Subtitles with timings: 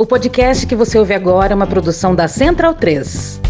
[0.00, 3.40] O podcast que você ouve agora é uma produção da Central 3.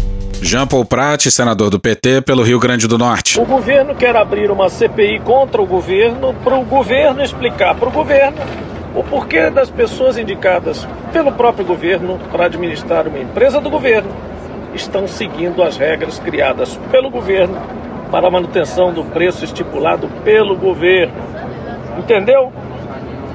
[0.41, 3.39] Jean Paul Prat, senador do PT pelo Rio Grande do Norte.
[3.39, 7.91] O governo quer abrir uma CPI contra o governo para o governo explicar para o
[7.91, 8.37] governo
[8.95, 14.09] o porquê das pessoas indicadas pelo próprio governo para administrar uma empresa do governo
[14.73, 17.61] estão seguindo as regras criadas pelo governo
[18.09, 21.13] para a manutenção do preço estipulado pelo governo.
[21.99, 22.51] Entendeu?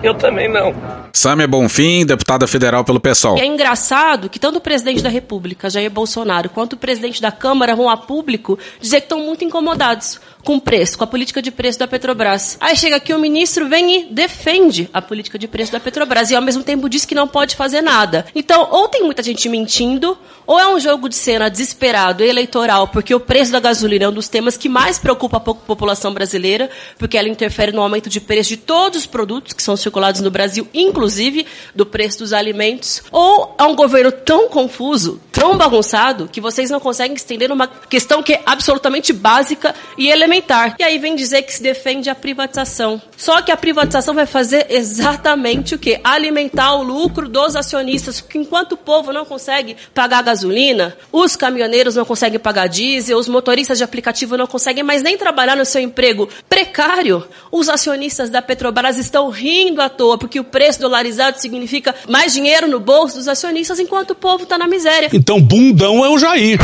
[0.04, 0.74] Eu também não.
[1.14, 3.38] Samia Bonfim, deputada federal pelo PSOL.
[3.38, 7.32] E é engraçado que tanto o presidente da República, Jair Bolsonaro, quanto o presidente da
[7.32, 11.50] Câmara vão a público dizer que estão muito incomodados com preço, com a política de
[11.50, 12.58] preço da Petrobras.
[12.60, 16.36] Aí chega aqui o ministro, vem e defende a política de preço da Petrobras e
[16.36, 18.26] ao mesmo tempo diz que não pode fazer nada.
[18.34, 20.16] Então, ou tem muita gente mentindo,
[20.46, 24.12] ou é um jogo de cena desesperado eleitoral, porque o preço da gasolina é um
[24.12, 26.68] dos temas que mais preocupa a população brasileira,
[26.98, 30.30] porque ela interfere no aumento de preço de todos os produtos que são circulados no
[30.30, 36.40] Brasil, inclusive do preço dos alimentos, ou é um governo tão confuso, tão bagunçado, que
[36.40, 40.33] vocês não conseguem estender uma questão que é absolutamente básica e elementar
[40.78, 43.00] e aí vem dizer que se defende a privatização.
[43.16, 46.00] Só que a privatização vai fazer exatamente o quê?
[46.02, 51.94] Alimentar o lucro dos acionistas, porque enquanto o povo não consegue pagar gasolina, os caminhoneiros
[51.94, 55.80] não conseguem pagar diesel, os motoristas de aplicativo não conseguem mais nem trabalhar no seu
[55.80, 61.94] emprego precário, os acionistas da Petrobras estão rindo à toa, porque o preço dolarizado significa
[62.08, 65.08] mais dinheiro no bolso dos acionistas, enquanto o povo está na miséria.
[65.12, 66.58] Então, bundão é o Jair.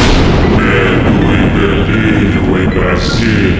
[0.56, 3.59] Medo e delírio em Brasília.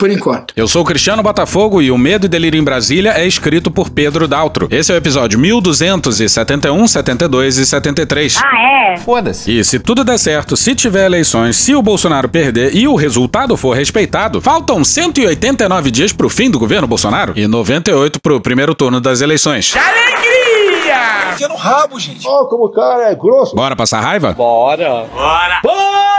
[0.00, 0.54] Por enquanto.
[0.56, 3.90] Eu sou o Cristiano Botafogo e o Medo e Delírio em Brasília é escrito por
[3.90, 4.66] Pedro Daltro.
[4.70, 8.38] Esse é o episódio 1271, 72 e 73.
[8.42, 8.96] Ah, é?
[8.96, 9.52] Foda-se.
[9.52, 13.58] E se tudo der certo, se tiver eleições, se o Bolsonaro perder e o resultado
[13.58, 19.02] for respeitado, faltam 189 dias pro fim do governo Bolsonaro e 98 pro primeiro turno
[19.02, 19.76] das eleições.
[19.76, 21.34] Alegria!
[21.34, 22.26] Enfia no rabo, gente.
[22.26, 23.54] Ó, oh, como o cara é grosso.
[23.54, 24.32] Bora passar raiva?
[24.32, 25.04] Bora!
[25.12, 25.60] Bora!
[25.62, 26.09] Bora!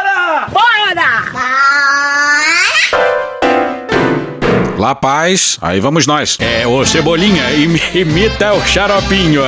[4.81, 6.39] La Paz, aí vamos nós.
[6.39, 9.43] É, o Cebolinha im imita o xaropinho.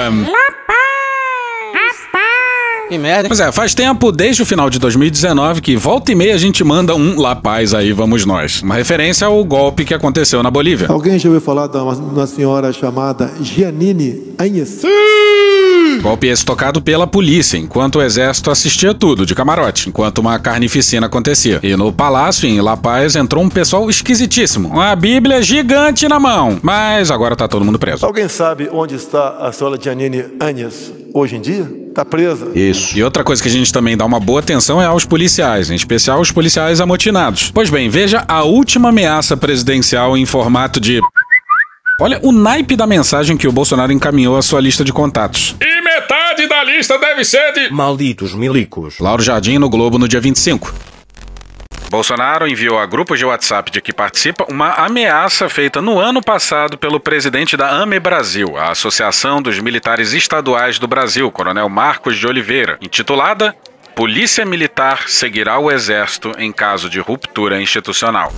[2.88, 3.28] Que merda.
[3.28, 6.64] Pois é, faz tempo, desde o final de 2019, que volta e meia a gente
[6.64, 8.62] manda um La Paz aí, vamos nós.
[8.62, 10.86] Uma referência ao golpe que aconteceu na Bolívia.
[10.88, 14.84] Alguém já ouviu falar de uma, uma senhora chamada Giannini Agnes?
[16.02, 21.08] Golpe esse tocado pela polícia, enquanto o exército assistia tudo de camarote, enquanto uma carnificina
[21.08, 21.60] acontecia.
[21.64, 24.70] E no palácio, em La Paz, entrou um pessoal esquisitíssimo.
[24.70, 26.60] Uma bíblia gigante na mão.
[26.62, 28.06] Mas agora tá todo mundo preso.
[28.06, 31.84] Alguém sabe onde está a senhora Giannini Agnes hoje em dia?
[31.94, 32.48] Tá presa.
[32.56, 32.98] Isso.
[32.98, 35.76] E outra coisa que a gente também dá uma boa atenção é aos policiais, em
[35.76, 37.52] especial os policiais amotinados.
[37.54, 41.00] Pois bem, veja a última ameaça presidencial em formato de.
[42.04, 45.56] Olha o naipe da mensagem que o Bolsonaro encaminhou à sua lista de contatos.
[45.62, 47.72] E metade da lista deve ser de.
[47.72, 49.00] Malditos milicos.
[49.00, 50.76] Lauro Jardim no Globo no dia 25.
[51.90, 56.78] Bolsonaro enviou a grupos de WhatsApp de que participa uma ameaça feita no ano passado
[56.78, 62.28] pelo presidente da AME Brasil, a Associação dos Militares Estaduais do Brasil, Coronel Marcos de
[62.28, 63.56] Oliveira, intitulada
[63.96, 68.34] Polícia Militar seguirá o Exército em caso de ruptura institucional.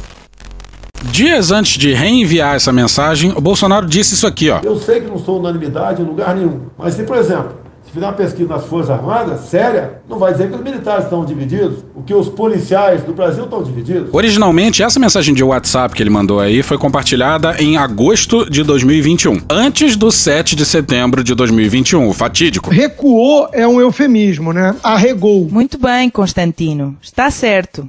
[1.12, 4.60] Dias antes de reenviar essa mensagem, o Bolsonaro disse isso aqui, ó.
[4.64, 7.54] Eu sei que não sou unanimidade em lugar nenhum, mas se, por exemplo,
[7.86, 11.24] se fizer uma pesquisa nas Forças Armadas, séria, não vai dizer que os militares estão
[11.24, 14.10] divididos, o que os policiais do Brasil estão divididos.
[14.12, 19.42] Originalmente, essa mensagem de WhatsApp que ele mandou aí foi compartilhada em agosto de 2021,
[19.50, 22.72] antes do 7 de setembro de 2021, o fatídico.
[22.72, 24.76] Recuou é um eufemismo, né?
[24.84, 25.48] Arregou.
[25.50, 26.98] Muito bem, Constantino.
[27.02, 27.88] Está certo.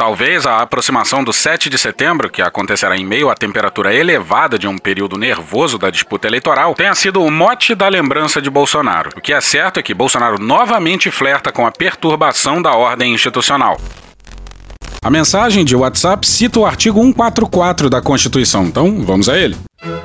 [0.00, 4.68] Talvez a aproximação do 7 de setembro, que acontecerá em meio à temperatura elevada de
[4.68, 9.10] um período nervoso da disputa eleitoral, tenha sido o mote da lembrança de Bolsonaro.
[9.16, 13.76] O que é certo é que Bolsonaro novamente flerta com a perturbação da ordem institucional.
[15.02, 19.56] A mensagem de WhatsApp cita o artigo 144 da Constituição, então vamos a ele.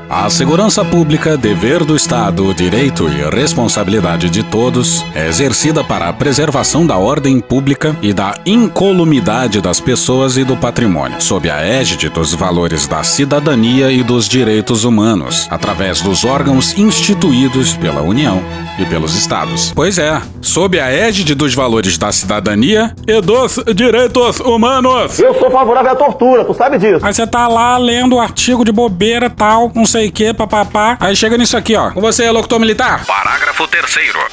[0.10, 6.14] A segurança pública, dever do Estado, direito e responsabilidade de todos, é exercida para a
[6.14, 12.10] preservação da ordem pública e da incolumidade das pessoas e do patrimônio, sob a égide
[12.10, 18.44] dos valores da cidadania e dos direitos humanos, através dos órgãos instituídos pela União
[18.78, 19.72] e pelos Estados.
[19.74, 25.18] Pois é, sob a égide dos valores da cidadania e dos direitos humanos.
[25.18, 27.04] Eu sou favorável à tortura, tu sabe disso.
[27.04, 30.33] Aí você tá lá lendo o artigo de bobeira tal tal, não sei o que,
[30.33, 30.98] papapá.
[31.00, 31.92] Aí chega nisso aqui, ó.
[31.92, 33.06] Com você, locutor militar.
[33.06, 33.83] Parágrafo 3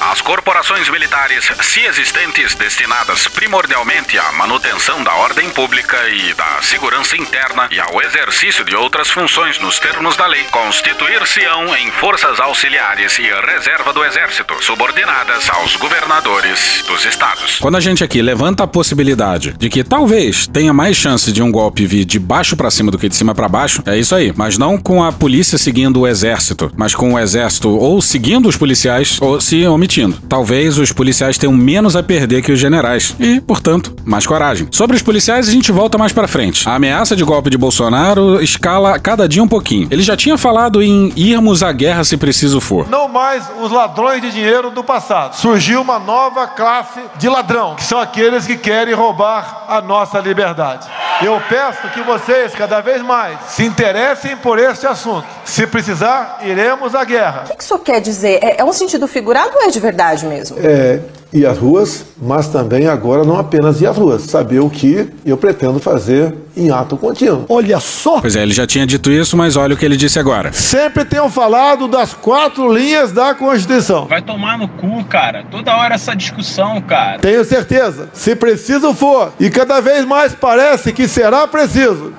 [0.00, 7.17] As corporações militares, se existentes, destinadas primordialmente à manutenção da ordem pública e da segurança
[7.17, 13.19] interna e ao exercício de outras funções nos termos da lei, constituir-se-ão em forças auxiliares
[13.19, 17.59] e reserva do Exército, subordinadas aos governadores dos estados.
[17.59, 21.53] Quando a gente aqui levanta a possibilidade de que talvez tenha mais chance de um
[21.53, 24.33] golpe vir de baixo para cima do que de cima para baixo, é isso aí.
[24.37, 28.57] Mas não com a polícia seguindo o exército, mas com o exército ou seguindo os
[28.57, 30.17] policiais ou se omitindo.
[30.27, 34.67] Talvez os policiais tenham menos a perder que os generais e, portanto, mais coragem.
[34.71, 36.67] Sobre os policiais a gente volta mais para frente.
[36.67, 39.89] A ameaça de golpe de Bolsonaro escala cada dia um pouquinho.
[39.91, 42.89] Ele já tinha falado em irmos à guerra se preciso for.
[42.89, 45.37] Não mais os ladrões de dinheiro do passado.
[45.37, 50.89] Surgiu uma nova classe de ladrão, que são aqueles que querem roubar a nossa liberdade.
[51.23, 55.10] Eu peço que vocês, cada vez mais, se interessem por este assunto.
[55.45, 57.45] Se precisar, iremos à guerra.
[57.51, 58.39] O que isso quer dizer?
[58.43, 60.57] É, é um sentido figurado ou é de verdade mesmo?
[60.61, 61.01] É,
[61.33, 65.37] ir às ruas, mas também agora não apenas ir às ruas, saber o que eu
[65.37, 67.45] pretendo fazer em ato contínuo.
[67.49, 68.21] Olha só!
[68.21, 70.53] Pois é, ele já tinha dito isso, mas olha o que ele disse agora.
[70.53, 74.07] Sempre tenho falado das quatro linhas da Constituição.
[74.07, 75.45] Vai tomar no cu, cara.
[75.51, 77.19] Toda hora essa discussão, cara.
[77.21, 78.09] Tenho certeza.
[78.12, 82.12] Se preciso for, e cada vez mais parece que será preciso,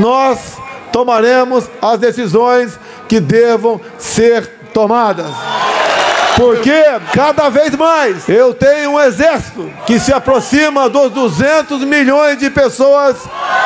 [0.00, 0.55] nós
[0.96, 5.30] tomaremos as decisões que devam ser tomadas.
[6.36, 12.50] Porque cada vez mais eu tenho um exército que se aproxima dos 200 milhões de
[12.50, 13.16] pessoas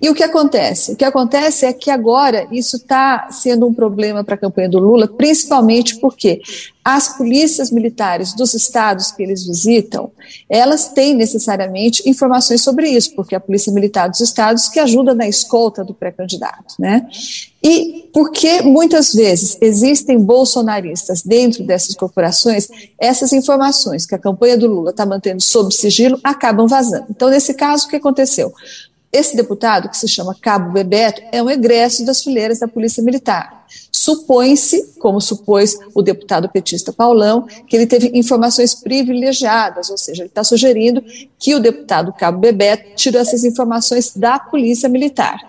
[0.01, 0.93] E o que acontece?
[0.93, 4.79] O que acontece é que agora isso está sendo um problema para a campanha do
[4.79, 6.41] Lula, principalmente porque
[6.83, 10.11] as polícias militares dos estados que eles visitam,
[10.49, 15.27] elas têm necessariamente informações sobre isso, porque a polícia militar dos estados que ajuda na
[15.27, 17.05] escolta do pré-candidato, né?
[17.61, 24.67] E porque muitas vezes existem bolsonaristas dentro dessas corporações, essas informações que a campanha do
[24.67, 27.05] Lula está mantendo sob sigilo acabam vazando.
[27.09, 28.51] Então, nesse caso, o que aconteceu?
[29.11, 33.65] Esse deputado, que se chama Cabo Bebeto, é um egresso das fileiras da Polícia Militar.
[33.91, 40.29] Supõe-se, como supôs o deputado petista Paulão, que ele teve informações privilegiadas, ou seja, ele
[40.29, 41.03] está sugerindo
[41.39, 45.39] que o deputado Cabo Bebeto tirou essas informações da Polícia Militar.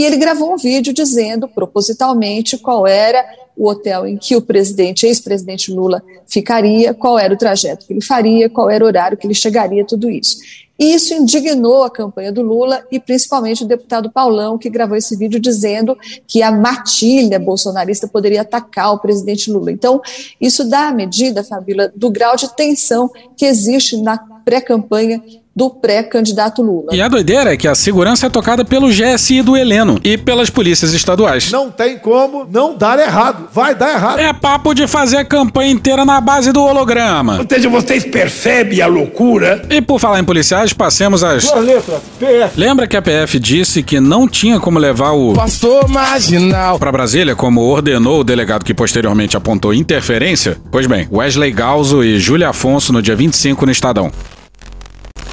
[0.00, 3.22] E ele gravou um vídeo dizendo, propositalmente, qual era
[3.54, 8.00] o hotel em que o presidente, ex-presidente Lula, ficaria, qual era o trajeto que ele
[8.00, 10.38] faria, qual era o horário que ele chegaria, tudo isso.
[10.78, 15.14] E isso indignou a campanha do Lula e principalmente o deputado Paulão, que gravou esse
[15.14, 15.94] vídeo dizendo
[16.26, 19.70] que a matilha bolsonarista poderia atacar o presidente Lula.
[19.70, 20.00] Então,
[20.40, 25.22] isso dá a medida, Fabíola, do grau de tensão que existe na pré-campanha
[25.60, 26.86] do pré-candidato Lula.
[26.90, 30.48] E a doideira é que a segurança é tocada pelo GSI do Heleno e pelas
[30.48, 31.52] polícias estaduais.
[31.52, 33.46] Não tem como não dar errado.
[33.52, 34.20] Vai dar errado.
[34.20, 37.40] É papo de fazer a campanha inteira na base do holograma.
[37.40, 39.60] Ou seja, vocês percebem a loucura.
[39.68, 41.44] E por falar em policiais, passemos às.
[41.44, 42.58] Duas letras, PF.
[42.58, 45.34] Lembra que a PF disse que não tinha como levar o.
[45.34, 46.78] Pastor marginal.
[46.78, 50.56] Para Brasília, como ordenou o delegado que posteriormente apontou interferência?
[50.72, 54.10] Pois bem, Wesley Galzo e Júlia Afonso no dia 25 no Estadão.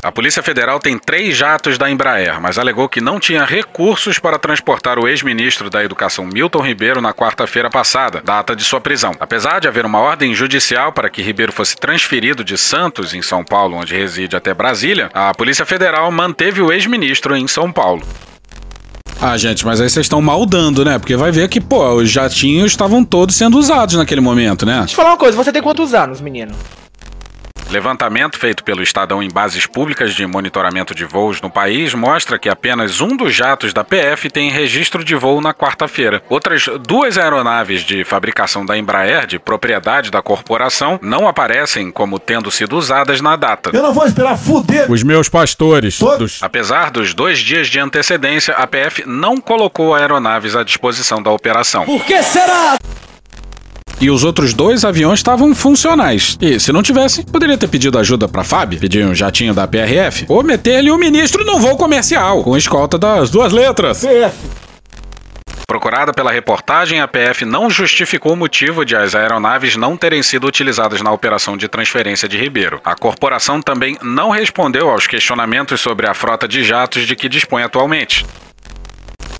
[0.03, 4.37] A Polícia Federal tem três jatos da Embraer, mas alegou que não tinha recursos para
[4.37, 9.13] transportar o ex-ministro da Educação Milton Ribeiro na quarta-feira passada, data de sua prisão.
[9.19, 13.43] Apesar de haver uma ordem judicial para que Ribeiro fosse transferido de Santos, em São
[13.43, 18.03] Paulo, onde reside, até Brasília, a Polícia Federal manteve o ex-ministro em São Paulo.
[19.19, 20.99] Ah, gente, mas aí vocês estão maldando, né?
[20.99, 24.77] Porque vai ver que, pô, os jatinhos estavam todos sendo usados naquele momento, né?
[24.79, 26.53] Deixa eu falar uma coisa, você tem quantos anos, menino?
[27.69, 32.47] Levantamento feito pelo Estadão em bases públicas de monitoramento de voos no país mostra que
[32.47, 36.21] apenas um dos jatos da PF tem registro de voo na quarta-feira.
[36.29, 42.49] Outras duas aeronaves de fabricação da Embraer, de propriedade da corporação, não aparecem como tendo
[42.49, 43.71] sido usadas na data.
[43.73, 44.89] Eu não vou esperar fuder.
[44.89, 45.97] Os meus pastores.
[45.97, 46.41] Todos.
[46.41, 51.83] Apesar dos dois dias de antecedência, a PF não colocou aeronaves à disposição da operação.
[51.85, 52.77] Por que será?
[53.99, 56.37] E os outros dois aviões estavam funcionais.
[56.39, 60.25] E se não tivesse, poderia ter pedido ajuda pra FAB, pedir um jatinho da PRF,
[60.27, 64.03] ou meter-lhe o ministro num voo comercial, com escolta das duas letras.
[65.67, 70.47] Procurada pela reportagem, a PF não justificou o motivo de as aeronaves não terem sido
[70.47, 72.79] utilizadas na operação de transferência de Ribeiro.
[72.85, 77.63] A corporação também não respondeu aos questionamentos sobre a frota de jatos de que dispõe
[77.63, 78.25] atualmente.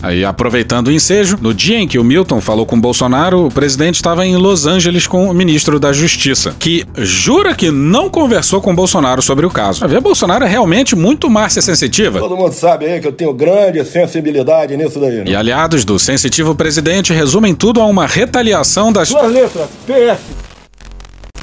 [0.00, 3.96] Aí, aproveitando o ensejo, no dia em que o Milton falou com Bolsonaro, o presidente
[3.96, 8.74] estava em Los Angeles com o ministro da Justiça, que jura que não conversou com
[8.74, 9.84] Bolsonaro sobre o caso.
[9.84, 12.20] A ver, Bolsonaro é realmente muito Márcia sensitiva.
[12.20, 15.16] Todo mundo sabe aí que eu tenho grande sensibilidade nisso daí.
[15.16, 15.24] Né?
[15.26, 19.08] E aliados do sensitivo presidente resumem tudo a uma retaliação das.
[19.08, 20.47] Duas letras, PS.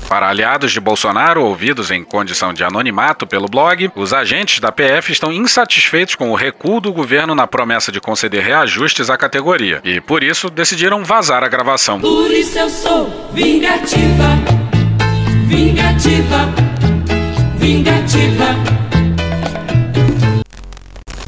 [0.08, 5.12] Para aliados de Bolsonaro ouvidos em condição de anonimato pelo blog, os agentes da PF
[5.12, 10.00] estão insatisfeitos com o recuo do governo na promessa de conceder reajustes à categoria e,
[10.00, 12.00] por isso, decidiram vazar a gravação.
[12.00, 14.30] Por isso eu sou vingativa,
[15.48, 16.54] vingativa,
[17.58, 18.95] vingativa.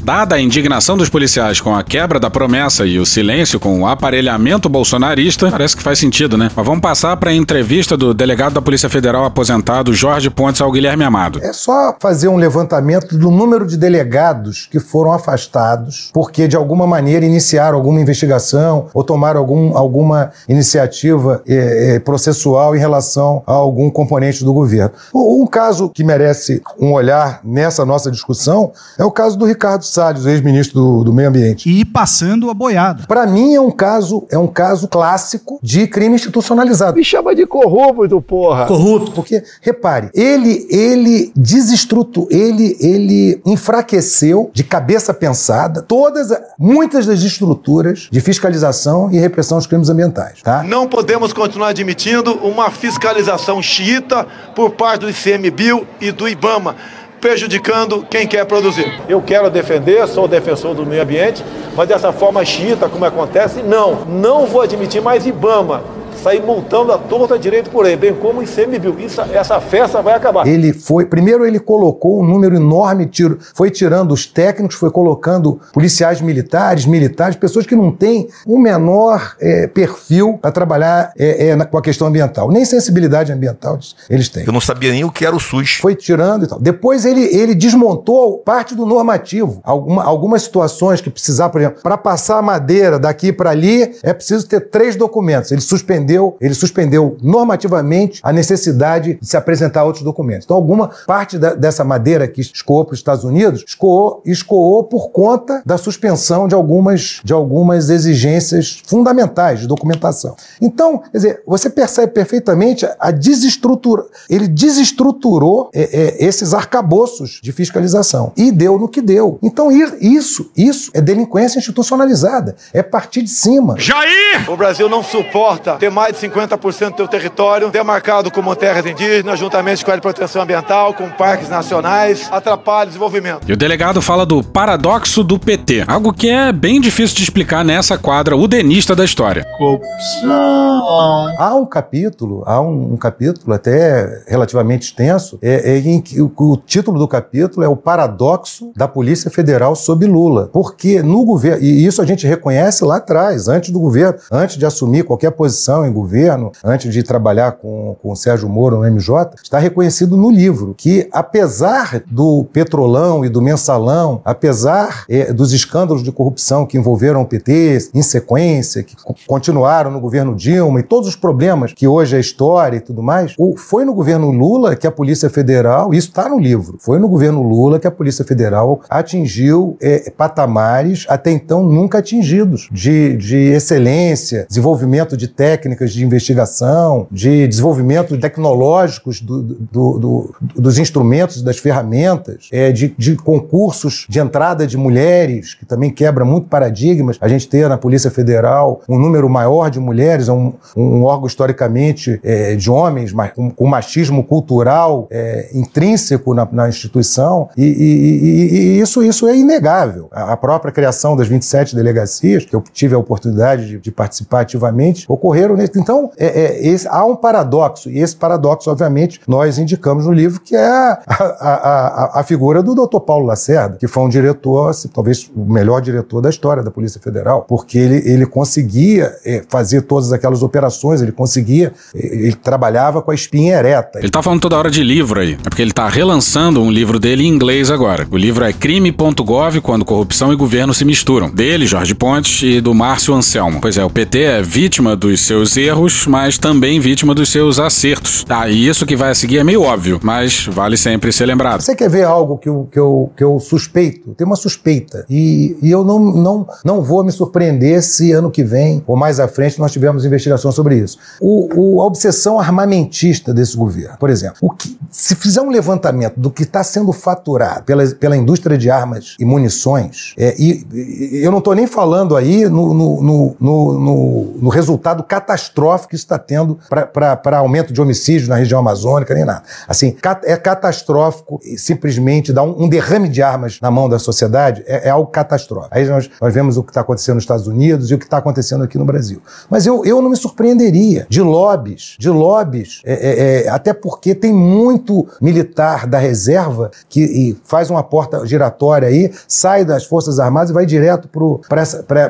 [0.08, 3.86] Dada a indignação dos policiais com a quebra da promessa e o silêncio com o
[3.86, 6.50] aparelhamento bolsonarista, parece que faz sentido, né?
[6.56, 10.72] Mas vamos passar para a entrevista do delegado da Polícia Federal aposentado Jorge Pontes ao
[10.72, 11.40] Guilherme Amado.
[11.44, 16.86] É só fazer um levantamento do número de delegados que foram afastados porque de alguma
[16.86, 23.52] maneira iniciaram alguma investigação ou tomaram algum, alguma iniciativa é, é, processual em relação a
[23.52, 24.92] algum componente do governo.
[25.14, 29.84] Um caso que merece um olhar nessa nossa discussão é o caso do Ricardo
[30.26, 31.68] ex-ministro do, do, Meio Ambiente.
[31.68, 33.04] E passando a boiada.
[33.06, 36.96] Para mim é um caso é um caso clássico de crime institucionalizado.
[36.96, 38.66] Me chama de corrupto, porra.
[38.66, 46.28] Corrupto, porque repare, ele ele desestruturou, ele ele enfraqueceu de cabeça pensada todas
[46.58, 50.62] muitas das estruturas de fiscalização e repressão dos crimes ambientais, tá?
[50.62, 56.76] Não podemos continuar admitindo uma fiscalização xiita por parte do ICMBio e do IBAMA
[57.20, 59.00] prejudicando quem quer produzir.
[59.08, 61.44] Eu quero defender, sou defensor do meio ambiente,
[61.76, 64.04] mas dessa forma xiita, como acontece, não.
[64.06, 65.82] Não vou admitir mais IBAMA
[66.22, 68.98] sair multando a torta direito por aí, bem como o ICMBio.
[69.00, 70.46] Isso, essa festa vai acabar.
[70.46, 75.60] Ele foi, primeiro ele colocou um número enorme, tiro, foi tirando os técnicos, foi colocando
[75.72, 81.56] policiais militares, militares, pessoas que não têm o menor é, perfil para trabalhar é, é,
[81.56, 84.44] na, com a questão ambiental, nem sensibilidade ambiental eles têm.
[84.44, 85.78] Eu não sabia nem o que era o SUS.
[85.80, 86.58] Foi tirando e tal.
[86.60, 89.60] Depois ele, ele desmontou parte do normativo.
[89.62, 94.12] Alguma, algumas situações que precisar, por exemplo, para passar a madeira daqui para ali, é
[94.12, 95.52] preciso ter três documentos.
[95.52, 100.44] Ele suspendeu suspendeu, ele suspendeu normativamente a necessidade de se apresentar outros documentos.
[100.44, 105.10] Então, alguma parte da, dessa madeira que escoou para os Estados Unidos escoou, escoou por
[105.10, 110.34] conta da suspensão de algumas, de algumas exigências fundamentais de documentação.
[110.60, 117.52] Então, quer dizer, você percebe perfeitamente a desestrutura, ele desestruturou é, é, esses arcabouços de
[117.52, 119.38] fiscalização e deu no que deu.
[119.42, 119.68] Então,
[120.00, 123.74] isso, isso é delinquência institucionalizada, é partir de cima.
[123.78, 124.50] Jair!
[124.50, 129.36] O Brasil não suporta ter mais de 50% do teu território demarcado como terras indígenas,
[129.36, 133.40] juntamente com a proteção ambiental, com parques nacionais, atrapalha o desenvolvimento.
[133.48, 137.64] E o delegado fala do paradoxo do PT, algo que é bem difícil de explicar
[137.64, 139.44] nessa quadra udenista da história.
[139.58, 141.34] Corrupção.
[141.36, 146.30] Há um capítulo, há um, um capítulo até relativamente extenso, é, é em que o,
[146.32, 150.48] o título do capítulo é o paradoxo da Polícia Federal sob Lula.
[150.52, 154.64] Porque no governo, e isso a gente reconhece lá atrás, antes do governo, antes de
[154.64, 159.36] assumir qualquer posição em governo, antes de trabalhar com, com o Sérgio Moro no MJ,
[159.42, 166.02] está reconhecido no livro que, apesar do petrolão e do mensalão, apesar é, dos escândalos
[166.02, 168.94] de corrupção que envolveram o PT em sequência, que
[169.26, 173.34] continuaram no governo Dilma e todos os problemas que hoje é história e tudo mais,
[173.38, 177.08] o, foi no governo Lula que a Polícia Federal, isso está no livro, foi no
[177.08, 183.36] governo Lula que a Polícia Federal atingiu é, patamares até então nunca atingidos de, de
[183.36, 191.40] excelência, desenvolvimento de técnica técnicas de investigação, de desenvolvimento tecnológicos do, do, do, dos instrumentos,
[191.42, 197.16] das ferramentas, é, de, de, concursos de entrada de mulheres, que também quebra muito paradigmas.
[197.20, 201.26] A gente ter na Polícia Federal um número maior de mulheres, é um, um órgão
[201.26, 207.64] historicamente é, de homens, mas com, com machismo cultural é, intrínseco na, na instituição, e,
[207.64, 210.08] e, e, e, isso, isso é inegável.
[210.10, 214.40] A, a própria criação das 27 delegacias, que eu tive a oportunidade de, de participar
[214.40, 215.67] ativamente, ocorreram nesse.
[215.76, 220.40] Então, é, é, esse, há um paradoxo, e esse paradoxo, obviamente, nós indicamos no livro,
[220.40, 223.00] que é a, a, a, a figura do Dr.
[223.00, 227.00] Paulo Lacerda, que foi um diretor, assim, talvez o melhor diretor da história da Polícia
[227.00, 233.02] Federal, porque ele, ele conseguia é, fazer todas aquelas operações, ele conseguia, é, ele trabalhava
[233.02, 233.98] com a espinha ereta.
[233.98, 236.98] Ele tá falando toda hora de livro aí, é porque ele tá relançando um livro
[236.98, 238.06] dele em inglês agora.
[238.10, 241.30] O livro é crime.gov, quando corrupção e governo se misturam.
[241.30, 243.60] Dele, Jorge Pontes, e do Márcio Anselmo.
[243.60, 248.24] Pois é, o PT é vítima dos seus erros, mas também vítima dos seus acertos.
[248.28, 251.60] Ah, e isso que vai a seguir é meio óbvio, mas vale sempre ser lembrado.
[251.60, 254.14] Você quer ver algo que eu, que eu, que eu suspeito?
[254.14, 255.04] Tem uma suspeita.
[255.10, 259.18] E, e eu não, não, não vou me surpreender se ano que vem ou mais
[259.20, 260.98] à frente nós tivermos investigação sobre isso.
[261.20, 264.36] O, o a obsessão armamentista desse governo, por exemplo.
[264.40, 268.70] O que, se fizer um levantamento do que está sendo faturado pela, pela indústria de
[268.70, 273.36] armas e munições, é, e, e eu não estou nem falando aí no, no, no,
[273.40, 275.47] no, no resultado catastrófico
[275.88, 279.42] que isso está tendo para aumento de homicídios na região amazônica, nem nada.
[279.66, 284.88] Assim, é catastrófico simplesmente dar um, um derrame de armas na mão da sociedade, é,
[284.88, 285.74] é algo catastrófico.
[285.74, 288.18] Aí nós, nós vemos o que está acontecendo nos Estados Unidos e o que está
[288.18, 289.22] acontecendo aqui no Brasil.
[289.50, 294.14] Mas eu, eu não me surpreenderia de lobbies, de lobbies, é, é, é até porque
[294.14, 300.50] tem muito militar da reserva que faz uma porta giratória aí, sai das Forças Armadas
[300.50, 301.08] e vai direto
[301.48, 301.62] para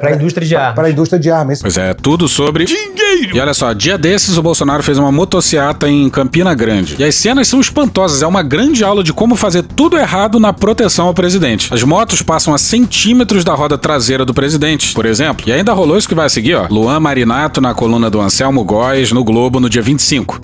[0.03, 0.75] a indústria de armas.
[0.75, 1.61] Para a indústria de armas.
[1.61, 3.28] Pois é, tudo sobre dinheiro.
[3.33, 6.97] E olha só, dia desses o Bolsonaro fez uma motociata em Campina Grande.
[6.99, 10.53] E as cenas são espantosas, é uma grande aula de como fazer tudo errado na
[10.53, 11.73] proteção ao presidente.
[11.73, 15.45] As motos passam a centímetros da roda traseira do presidente, por exemplo.
[15.47, 16.67] E ainda rolou isso que vai seguir, ó.
[16.71, 20.41] Luan Marinato na coluna do Anselmo Góes no Globo no dia 25.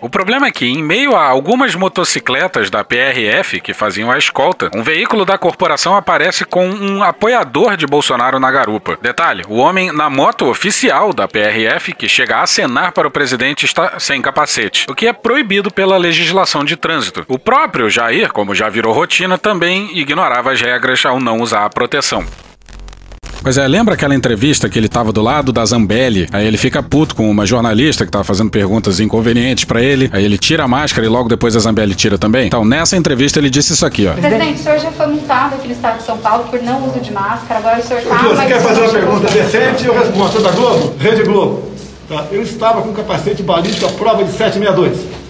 [0.00, 4.70] O problema é que, em meio a algumas motocicletas da PRF que faziam a escolta,
[4.74, 8.98] um veículo da corporação aparece com um apoiador de Bolsonaro na garupa.
[9.00, 13.64] Detalhe: o homem na moto oficial da PRF que chega a acenar para o presidente
[13.64, 17.24] está sem capacete, o que é proibido pela legislação de trânsito.
[17.28, 21.70] O próprio Jair, como já virou rotina, também ignorava as regras ao não usar a
[21.70, 22.24] proteção.
[23.46, 26.26] Pois é, lembra aquela entrevista que ele tava do lado da Zambelli?
[26.32, 30.10] Aí ele fica puto com uma jornalista que tava fazendo perguntas inconvenientes para ele.
[30.12, 32.48] Aí ele tira a máscara e logo depois a Zambelli tira também.
[32.48, 34.14] Então, nessa entrevista ele disse isso aqui, ó.
[34.14, 36.98] Presidente, o senhor já foi multado aqui no estado de São Paulo por não uso
[36.98, 37.60] de máscara.
[37.60, 38.16] Agora o senhor tá.
[38.16, 39.86] Você quer fazer uma pergunta decente?
[39.86, 40.32] Eu respondo.
[40.32, 40.96] Você é da Globo?
[40.98, 41.70] Rede Globo.
[42.08, 42.26] Tá.
[42.32, 45.25] Eu estava com capacete balístico à prova de 762.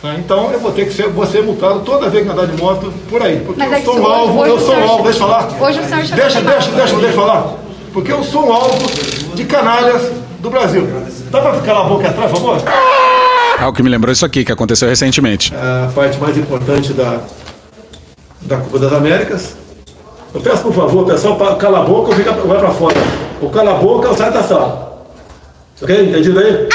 [0.00, 2.56] Tá, então eu vou ter que ser, vou ser multado toda vez que andar de
[2.60, 3.40] moto por aí.
[3.40, 5.48] Porque Mas eu é sou um alvo, eu sou um alvo, deixa eu falar.
[5.60, 7.54] Hoje o senhor deixa, deixa, deixa, deixa, deixa eu falar.
[7.92, 10.86] Porque eu sou um alvo de canalhas do Brasil.
[11.30, 12.62] Dá pra ficar a boca atrás, por favor?
[13.58, 15.52] Ah, o que me lembrou isso aqui, que aconteceu recentemente.
[15.52, 17.20] É a parte mais importante da,
[18.42, 19.56] da Copa das Américas.
[20.32, 22.96] Eu peço, por favor, pessoal, cala a boca ou vai pra fora.
[23.42, 25.04] Ou cala a boca ou sai da sala.
[25.82, 26.08] Ok?
[26.08, 26.68] Entendido aí?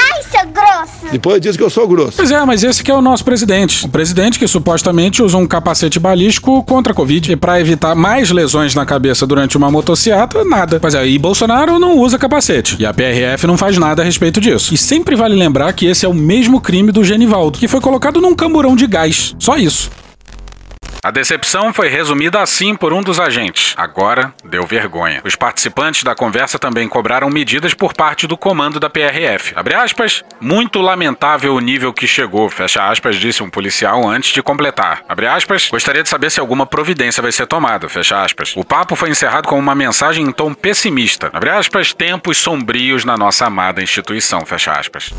[1.10, 2.16] Depois diz que eu sou grosso.
[2.16, 3.84] Pois é, mas esse que é o nosso presidente.
[3.84, 8.30] O presidente que supostamente usa um capacete balístico contra a Covid e para evitar mais
[8.30, 10.78] lesões na cabeça durante uma motociata, nada.
[10.80, 12.76] Pois é, e Bolsonaro não usa capacete.
[12.78, 14.74] E a PRF não faz nada a respeito disso.
[14.74, 18.20] E sempre vale lembrar que esse é o mesmo crime do Genivaldo, que foi colocado
[18.20, 19.34] num camburão de gás.
[19.38, 19.90] Só isso.
[21.04, 23.74] A decepção foi resumida assim por um dos agentes.
[23.76, 25.20] Agora deu vergonha.
[25.22, 29.52] Os participantes da conversa também cobraram medidas por parte do comando da PRF.
[29.54, 34.42] Abre aspas, muito lamentável o nível que chegou, fecha aspas, disse um policial antes de
[34.42, 35.02] completar.
[35.06, 38.54] Abre aspas, gostaria de saber se alguma providência vai ser tomada, fecha aspas.
[38.56, 41.28] O papo foi encerrado com uma mensagem em tom pessimista.
[41.34, 45.12] Abre aspas, tempos sombrios na nossa amada instituição, fecha aspas.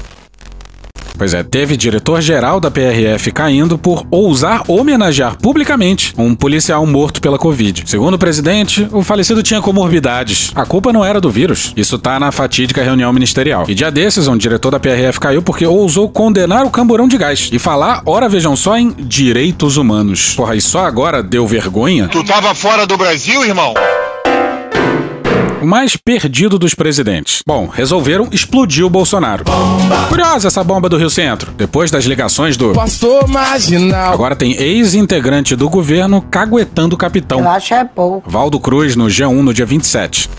[1.17, 7.37] Pois é, teve diretor-geral da PRF caindo por ousar homenagear publicamente um policial morto pela
[7.37, 7.83] Covid.
[7.85, 10.51] Segundo o presidente, o falecido tinha comorbidades.
[10.55, 11.73] A culpa não era do vírus.
[11.75, 13.65] Isso tá na fatídica reunião ministerial.
[13.67, 17.49] E dia desses, um diretor da PRF caiu porque ousou condenar o camburão de gás
[17.51, 20.33] e falar, ora vejam só, em direitos humanos.
[20.35, 22.07] Porra, e só agora deu vergonha?
[22.07, 23.73] Tu tava fora do Brasil, irmão?
[25.65, 27.41] O mais perdido dos presidentes.
[27.45, 29.43] Bom, resolveram explodir o Bolsonaro.
[29.43, 30.07] Bomba.
[30.07, 31.51] Curiosa essa bomba do Rio Centro.
[31.57, 34.13] Depois das ligações do Pastor Marginal.
[34.13, 37.39] Agora tem ex-integrante do governo caguetando o capitão.
[37.39, 38.29] Eu acho é pouco.
[38.29, 40.29] Valdo Cruz no G1 no dia 27.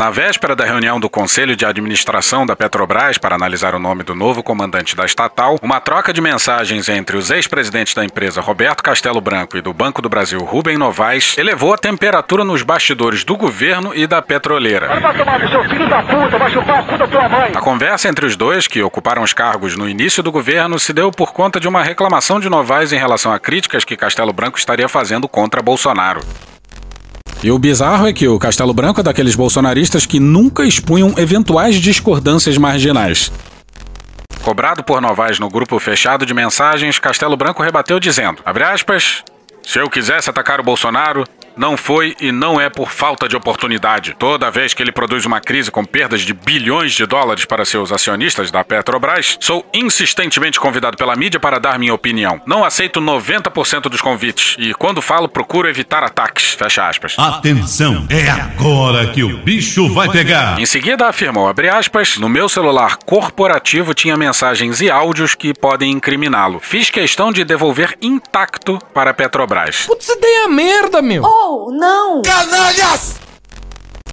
[0.00, 4.14] Na véspera da reunião do Conselho de Administração da Petrobras para analisar o nome do
[4.14, 9.20] novo comandante da estatal, uma troca de mensagens entre os ex-presidentes da empresa Roberto Castelo
[9.20, 13.94] Branco e do Banco do Brasil Rubem Novaes elevou a temperatura nos bastidores do governo
[13.94, 14.88] e da petroleira.
[17.54, 21.10] A conversa entre os dois, que ocuparam os cargos no início do governo, se deu
[21.10, 24.88] por conta de uma reclamação de Novaes em relação a críticas que Castelo Branco estaria
[24.88, 26.22] fazendo contra Bolsonaro.
[27.42, 31.76] E o bizarro é que o Castelo Branco é daqueles bolsonaristas que nunca expunham eventuais
[31.76, 33.32] discordâncias marginais.
[34.42, 39.24] Cobrado por Novaes no grupo fechado de mensagens, Castelo Branco rebateu dizendo, aspas,
[39.62, 41.24] se eu quisesse atacar o Bolsonaro,
[41.56, 44.14] não foi e não é por falta de oportunidade.
[44.18, 47.92] Toda vez que ele produz uma crise com perdas de bilhões de dólares para seus
[47.92, 52.40] acionistas da Petrobras, sou insistentemente convidado pela mídia para dar minha opinião.
[52.46, 56.54] Não aceito 90% dos convites e, quando falo, procuro evitar ataques.
[56.54, 57.14] Fecha aspas.
[57.18, 60.58] Atenção, é agora que o bicho vai pegar.
[60.58, 65.90] Em seguida, afirmou, abre aspas, no meu celular corporativo tinha mensagens e áudios que podem
[65.90, 66.60] incriminá-lo.
[66.60, 69.86] Fiz questão de devolver intacto para a Petrobras.
[69.86, 71.22] Putz, ideia merda, meu.
[71.24, 71.39] Oh,
[71.70, 72.22] não!
[72.22, 73.20] Canalhas!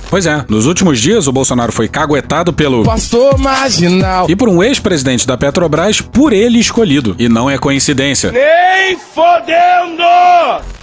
[0.09, 4.63] Pois é, nos últimos dias o Bolsonaro foi caguetado pelo pastor marginal e por um
[4.63, 7.15] ex-presidente da Petrobras por ele escolhido.
[7.19, 8.31] E não é coincidência.
[8.31, 10.76] Nem fodendo!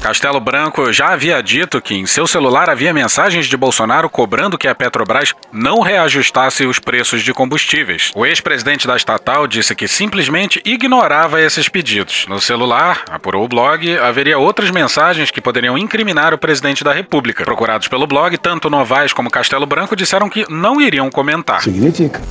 [0.00, 4.66] Castelo Branco já havia dito que em seu celular havia mensagens de Bolsonaro cobrando que
[4.66, 8.10] a Petrobras não reajustasse os preços de combustíveis.
[8.14, 12.24] O ex-presidente da estatal disse que simplesmente ignorava esses pedidos.
[12.28, 17.44] No celular, apurou o blog, haveria outras mensagens que poderiam incriminar o presidente da República.
[17.44, 21.60] Procurados pelo blog, tanto Novaes como Castelo Branco disseram que não iriam comentar.
[21.60, 22.22] Significa.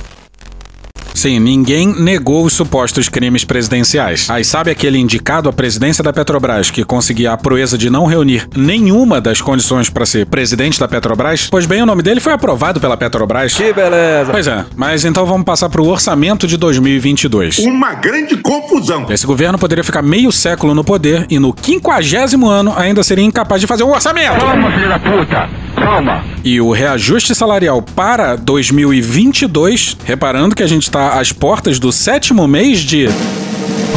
[1.14, 4.28] Sim, ninguém negou os supostos crimes presidenciais.
[4.30, 8.48] Aí sabe aquele indicado à presidência da Petrobras que conseguia a proeza de não reunir
[8.56, 11.48] nenhuma das condições para ser presidente da Petrobras?
[11.50, 13.54] Pois bem, o nome dele foi aprovado pela Petrobras.
[13.54, 14.32] Que beleza.
[14.32, 17.58] Pois é, mas então vamos passar para o orçamento de 2022.
[17.58, 19.06] Uma grande confusão.
[19.10, 23.60] Esse governo poderia ficar meio século no poder e no quinquagésimo ano ainda seria incapaz
[23.60, 24.38] de fazer um orçamento.
[24.38, 25.48] Calma, filho da puta.
[25.80, 26.24] Calma.
[26.44, 32.46] E o reajuste salarial para 2022, reparando que a gente está às portas do sétimo
[32.46, 33.08] mês de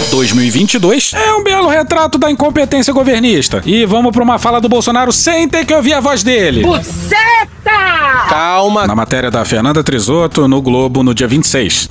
[0.09, 3.61] 2022 é um belo retrato da incompetência governista.
[3.65, 6.61] E vamos para uma fala do Bolsonaro sem ter que ouvir a voz dele.
[6.61, 7.71] Buceta!
[8.29, 8.87] Calma.
[8.87, 11.89] Na matéria da Fernanda Trisotto no Globo no dia 26.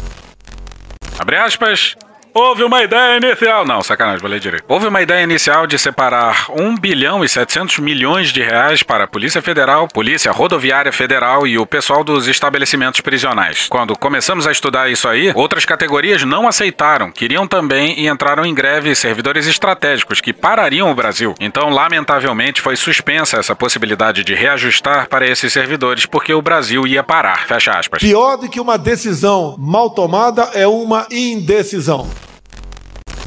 [1.18, 1.96] Abre aspas.
[2.34, 3.66] Houve uma ideia inicial.
[3.66, 4.64] Não, sacanagem, vou ler direito.
[4.66, 9.06] Houve uma ideia inicial de separar 1 bilhão e 700 milhões de reais para a
[9.06, 13.66] Polícia Federal, Polícia Rodoviária Federal e o pessoal dos estabelecimentos prisionais.
[13.68, 18.54] Quando começamos a estudar isso aí, outras categorias não aceitaram, queriam também e entraram em
[18.54, 21.34] greve servidores estratégicos que parariam o Brasil.
[21.38, 27.02] Então, lamentavelmente, foi suspensa essa possibilidade de reajustar para esses servidores porque o Brasil ia
[27.02, 27.46] parar.
[27.46, 28.00] Fecha aspas.
[28.00, 32.08] Pior do que uma decisão mal tomada é uma indecisão.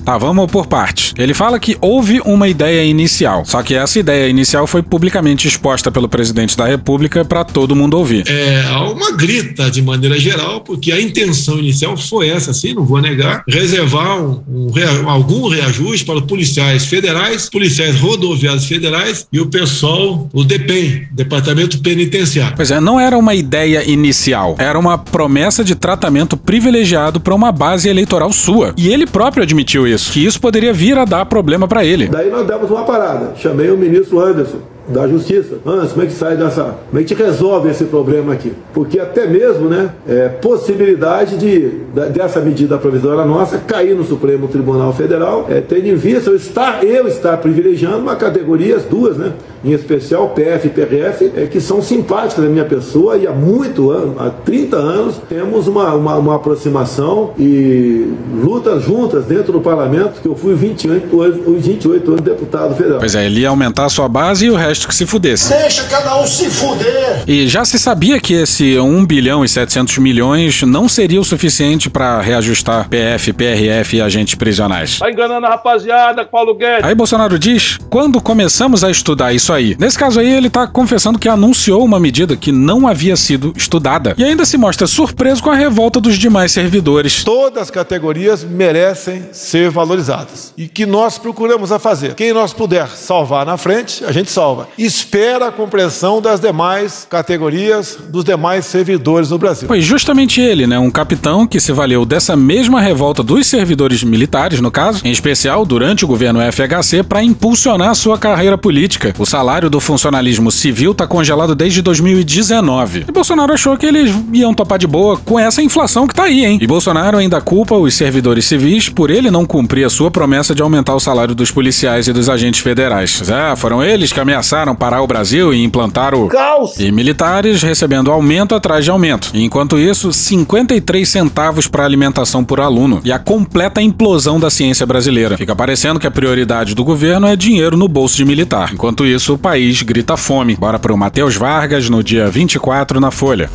[0.04, 1.14] Tá, vamos por partes.
[1.18, 5.92] Ele fala que houve uma ideia inicial, só que essa ideia inicial foi publicamente exposta
[5.92, 8.28] pelo presidente da República para todo mundo ouvir.
[8.28, 12.86] É, há uma grita de maneira geral, porque a intenção inicial foi essa, sim, não
[12.86, 19.40] vou negar, reservar um, um algum reajuste para os policiais federais, policiais rodoviários federais e
[19.40, 22.56] o pessoal, o DEPEN, Departamento Penitenciário.
[22.56, 27.52] Pois é, não era uma ideia inicial, era uma promessa de tratamento privilegiado para uma
[27.52, 28.74] base eleitoral sua.
[28.78, 32.08] E ele próprio admitiu isso, que isso poderia vir a dar problema para ele.
[32.08, 33.34] Daí nós demos uma parada.
[33.36, 35.56] Chamei o ministro Anderson da Justiça.
[35.66, 36.76] Anderson, como é que sai dessa.
[36.90, 38.54] Como é que resolve esse problema aqui?
[38.74, 44.48] Porque até mesmo, né, é, possibilidade de, da- dessa medida provisória nossa cair no Supremo
[44.48, 49.18] Tribunal Federal, é, tendo em vista eu estar, eu estar privilegiando uma categoria, as duas,
[49.18, 49.32] né?
[49.64, 53.90] Em especial PF e PRF, é, que são simpáticas à minha pessoa e há muito
[53.90, 60.22] ano, há 30 anos, temos uma, uma, uma aproximação e lutas juntas dentro do parlamento,
[60.22, 63.00] que eu fui 28 anos, 28 anos deputado federal.
[63.00, 65.50] Pois é, ele ia aumentar a sua base e o resto que se fudesse.
[65.50, 67.24] Deixa cada um se fuder.
[67.28, 71.90] E já se sabia que esse 1 bilhão e 700 milhões não seria o suficiente
[71.90, 75.00] para reajustar PF, PRF e agentes prisionais.
[75.00, 76.84] Tá enganando a rapaziada, Paulo Guedes.
[76.84, 79.76] Aí Bolsonaro diz: quando começamos a estudar isso aí.
[79.80, 84.16] Nesse caso aí, ele tá confessando que anunciou uma medida que não havia sido estudada.
[84.18, 87.24] E ainda se mostra surpreso com a revolta dos demais servidores.
[87.24, 90.54] Todas as categorias merecem ser valorizadas.
[90.58, 92.16] E que nós procuramos a fazer.
[92.16, 94.65] Quem nós puder salvar na frente, a gente salva.
[94.78, 99.68] Espera a compreensão das demais categorias, dos demais servidores do Brasil.
[99.68, 104.60] Foi justamente ele, né, um capitão que se valeu dessa mesma revolta dos servidores militares,
[104.60, 109.14] no caso, em especial durante o governo FHC, para impulsionar sua carreira política.
[109.18, 113.06] O salário do funcionalismo civil está congelado desde 2019.
[113.08, 116.46] E Bolsonaro achou que eles iam topar de boa com essa inflação que tá aí,
[116.46, 116.60] hein?
[116.62, 120.62] E Bolsonaro ainda culpa os servidores civis por ele não cumprir a sua promessa de
[120.62, 123.22] aumentar o salário dos policiais e dos agentes federais.
[123.30, 126.80] É, foram eles que ameaçaram parar o Brasil e implantar o caos.
[126.80, 129.32] E militares recebendo aumento atrás de aumento.
[129.34, 135.38] Enquanto isso, 53 centavos para alimentação por aluno e a completa implosão da ciência brasileira.
[135.38, 138.72] Fica parecendo que a prioridade do governo é dinheiro no bolso de militar.
[138.74, 140.56] Enquanto isso, o país grita fome.
[140.56, 143.50] Bora pro Matheus Vargas no dia 24 na Folha.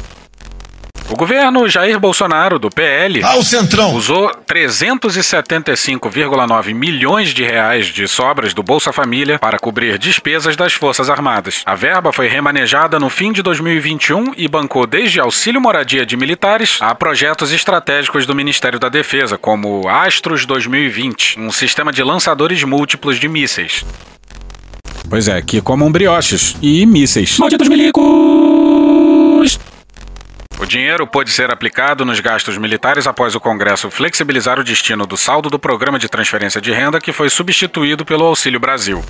[1.13, 3.97] O governo Jair Bolsonaro, do PL, Ao Centrão.
[3.97, 11.11] usou 375,9 milhões de reais de sobras do Bolsa Família para cobrir despesas das Forças
[11.11, 11.63] Armadas.
[11.67, 16.79] A verba foi remanejada no fim de 2021 e bancou desde auxílio moradia de militares
[16.81, 23.19] a projetos estratégicos do Ministério da Defesa, como Astros 2020, um sistema de lançadores múltiplos
[23.19, 23.85] de mísseis.
[25.09, 27.37] Pois é, que comam brioches e mísseis.
[27.37, 29.59] Malditos milicos!
[30.71, 35.51] Dinheiro pôde ser aplicado nos gastos militares após o Congresso flexibilizar o destino do saldo
[35.51, 39.03] do programa de transferência de renda que foi substituído pelo Auxílio Brasil.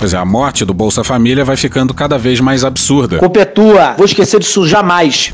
[0.00, 3.18] Pois é, a morte do Bolsa Família vai ficando cada vez mais absurda.
[3.18, 5.32] Culpa é vou esquecer disso jamais.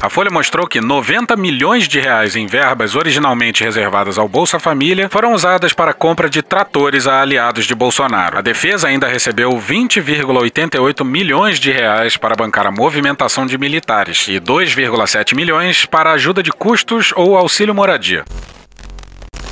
[0.00, 5.08] A Folha mostrou que 90 milhões de reais em verbas originalmente reservadas ao Bolsa Família
[5.10, 8.38] foram usadas para compra de tratores a aliados de Bolsonaro.
[8.38, 14.38] A defesa ainda recebeu 20,88 milhões de reais para bancar a movimentação de militares e
[14.38, 18.24] 2,7 milhões para ajuda de custos ou auxílio moradia.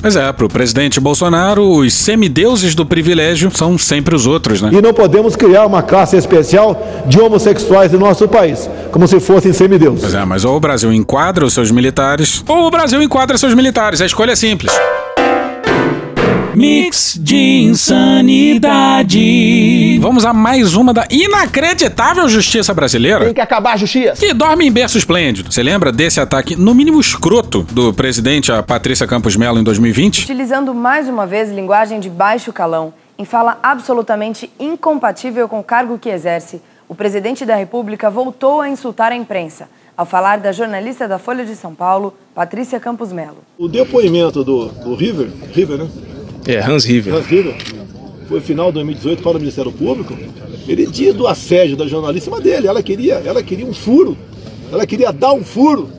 [0.01, 4.69] Mas é, pro presidente Bolsonaro, os semideuses do privilégio são sempre os outros, né?
[4.71, 9.53] E não podemos criar uma classe especial de homossexuais no nosso país, como se fossem
[9.53, 10.01] semideuses.
[10.01, 13.53] Pois é, mas ou o Brasil enquadra os seus militares, ou o Brasil enquadra seus
[13.53, 14.01] militares.
[14.01, 14.73] A escolha é simples.
[16.55, 19.19] Mix de insanidade.
[20.01, 23.25] Vamos a mais uma da inacreditável justiça brasileira.
[23.25, 24.13] Tem que acabar a justiça.
[24.13, 25.53] Que dorme em berço esplêndido.
[25.53, 30.23] Você lembra desse ataque, no mínimo escroto, do presidente a Patrícia Campos Melo em 2020?
[30.23, 35.99] Utilizando mais uma vez linguagem de baixo calão, em fala absolutamente incompatível com o cargo
[35.99, 41.07] que exerce, o presidente da República voltou a insultar a imprensa ao falar da jornalista
[41.07, 43.37] da Folha de São Paulo, Patrícia Campos Melo.
[43.57, 45.89] O depoimento do, do River, River, né?
[46.47, 47.15] É, Hans River.
[47.15, 47.55] Hans River,
[48.27, 50.13] foi final de 2018 para o Ministério Público.
[50.67, 52.67] Ele diz do assédio da jornalista mas dele.
[52.67, 54.17] Ela queria, ela queria um furo.
[54.71, 55.89] Ela queria dar um furo.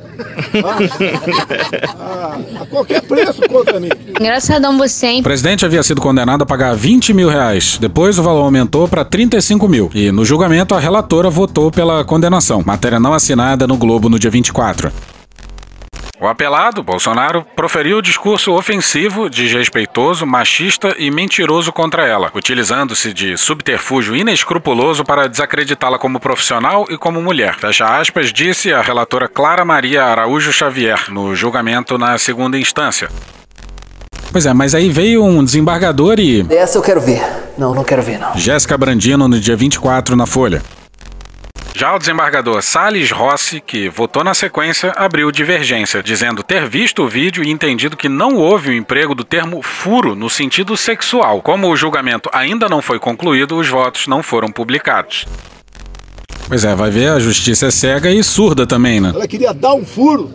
[0.65, 3.89] Ah, a, a qualquer preço contra mim.
[4.21, 5.21] Engraçadão você, hein?
[5.21, 7.79] O presidente havia sido condenado a pagar 20 mil reais.
[7.79, 9.91] Depois o valor aumentou para 35 mil.
[9.95, 12.63] E no julgamento a relatora votou pela condenação.
[12.65, 14.91] Matéria não assinada no Globo no dia 24.
[16.21, 24.17] O apelado, Bolsonaro, proferiu discurso ofensivo, desrespeitoso, machista e mentiroso contra ela, utilizando-se de subterfúgio
[24.17, 27.55] inescrupuloso para desacreditá-la como profissional e como mulher.
[27.55, 33.09] Fecha aspas, disse a relatora Clara Maria Araújo Xavier no julgamento na segunda instância.
[34.33, 36.45] Pois é, mas aí veio um desembargador e.
[36.51, 37.23] Essa eu quero ver.
[37.57, 38.37] Não, não quero ver, não.
[38.37, 40.63] Jéssica Brandino no dia 24 na Folha.
[41.79, 47.09] Já o desembargador Salles Rossi, que votou na sequência, abriu divergência, dizendo ter visto o
[47.09, 51.41] vídeo e entendido que não houve o emprego do termo furo no sentido sexual.
[51.41, 55.25] Como o julgamento ainda não foi concluído, os votos não foram publicados.
[56.49, 59.13] Pois é, vai ver, a justiça é cega e surda também, né?
[59.15, 60.33] Ela queria dar um furo.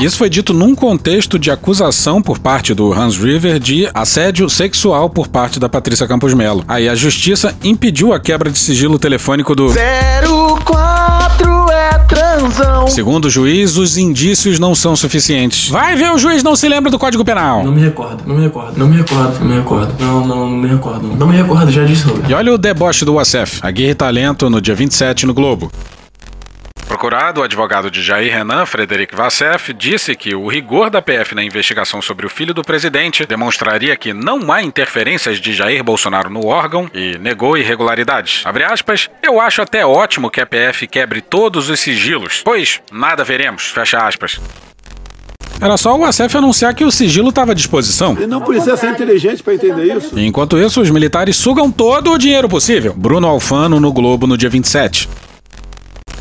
[0.00, 5.10] Isso foi dito num contexto de acusação por parte do Hans River de assédio sexual
[5.10, 6.64] por parte da Patrícia Campos Melo.
[6.68, 11.98] Aí a justiça impediu a quebra de sigilo telefônico do 04 é
[12.40, 12.86] transão.
[12.88, 15.68] Segundo o juiz, os indícios não são suficientes.
[15.68, 17.64] Vai ver, o juiz não se lembra do Código Penal.
[17.64, 19.94] Não me recordo, não me recordo, não me recordo, não me recordo.
[19.98, 21.06] Não, não, não me recordo.
[21.06, 22.30] Não, não me recordo, já disse, Roberto.
[22.30, 25.70] E olha o deboche do Wassef, a Guerra e Talento no dia 27 no Globo.
[26.90, 31.44] Procurado, o advogado de Jair Renan, Frederic Vassef, disse que o rigor da PF na
[31.44, 36.44] investigação sobre o filho do presidente demonstraria que não há interferências de Jair Bolsonaro no
[36.46, 38.42] órgão e negou irregularidades.
[38.44, 43.22] Abre aspas, eu acho até ótimo que a PF quebre todos os sigilos, pois nada
[43.22, 44.40] veremos, fecha aspas.
[45.60, 48.14] Era só o ACF anunciar que o sigilo estava à disposição.
[48.16, 50.18] Ele não precisa ser inteligente para entender isso.
[50.18, 52.92] Enquanto isso, os militares sugam todo o dinheiro possível.
[52.96, 55.08] Bruno Alfano no Globo no dia 27.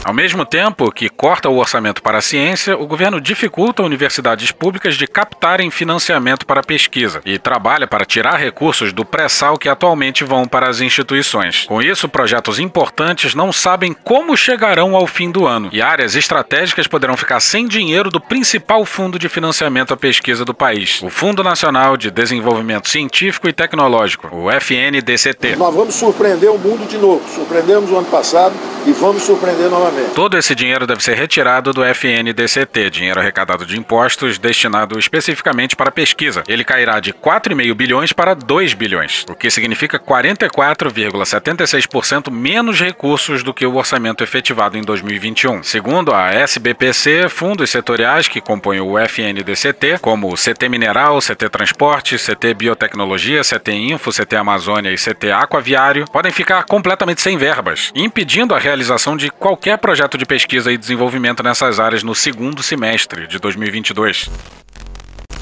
[0.09, 4.95] Ao mesmo tempo que corta o orçamento para a ciência, o governo dificulta universidades públicas
[4.95, 10.47] de captarem financiamento para pesquisa e trabalha para tirar recursos do pré-sal que atualmente vão
[10.47, 11.65] para as instituições.
[11.67, 16.87] Com isso, projetos importantes não sabem como chegarão ao fim do ano e áreas estratégicas
[16.87, 21.43] poderão ficar sem dinheiro do principal fundo de financiamento à pesquisa do país, o Fundo
[21.43, 25.55] Nacional de Desenvolvimento Científico e Tecnológico, o FNDCT.
[25.55, 27.21] Nós vamos surpreender o mundo de novo.
[27.29, 28.55] Surpreendemos o ano passado
[28.87, 29.98] e vamos surpreender novamente.
[30.15, 35.91] Todo esse dinheiro deve ser retirado do FNDCT, dinheiro arrecadado de impostos destinado especificamente para
[35.91, 36.43] pesquisa.
[36.47, 43.53] Ele cairá de 4,5 bilhões para 2 bilhões, o que significa 44,76% menos recursos do
[43.53, 45.63] que o orçamento efetivado em 2021.
[45.63, 52.17] Segundo a SBPC, fundos setoriais que compõem o FNDCT, como o CT Mineral, CT Transporte,
[52.17, 58.53] CT Biotecnologia, CT Info, CT Amazônia e CT Aquaviário, podem ficar completamente sem verbas, impedindo
[58.53, 63.39] a realização de qualquer projeto de pesquisa e desenvolvimento nessas áreas no segundo semestre de
[63.39, 64.29] 2022.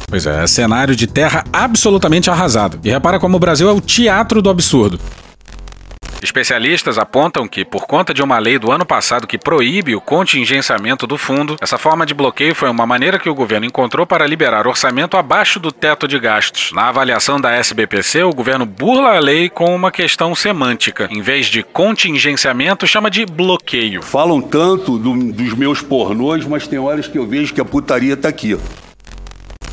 [0.09, 2.79] Pois é, cenário de terra absolutamente arrasado.
[2.83, 4.97] E repara como o Brasil é o teatro do absurdo.
[6.21, 11.05] Especialistas apontam que, por conta de uma lei do ano passado que proíbe o contingenciamento
[11.05, 14.67] do fundo, essa forma de bloqueio foi uma maneira que o governo encontrou para liberar
[14.67, 16.71] orçamento abaixo do teto de gastos.
[16.73, 21.07] Na avaliação da SBPC, o governo burla a lei com uma questão semântica.
[21.11, 24.01] Em vez de contingenciamento, chama de bloqueio.
[24.01, 28.17] Falam tanto do, dos meus pornôs, mas tem horas que eu vejo que a putaria
[28.17, 28.57] tá aqui.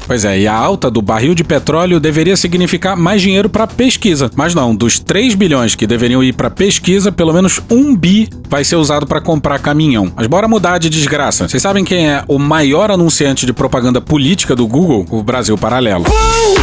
[0.07, 4.31] Pois é, e a alta do barril de petróleo deveria significar mais dinheiro para pesquisa.
[4.35, 8.64] Mas não, dos 3 bilhões que deveriam ir para pesquisa, pelo menos um bi vai
[8.64, 10.12] ser usado para comprar caminhão.
[10.14, 11.49] Mas bora mudar de desgraça.
[11.49, 15.07] Vocês sabem quem é o maior anunciante de propaganda política do Google?
[15.11, 16.05] O Brasil Paralelo.
[16.05, 16.55] Pão!